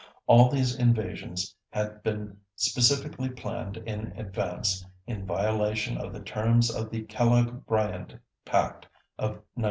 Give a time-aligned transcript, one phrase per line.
[0.25, 6.89] All these invasions had been specifically planned in advance, in violation of the terms of
[6.89, 8.87] the Kellogg Briand Pact
[9.19, 9.57] of 1928.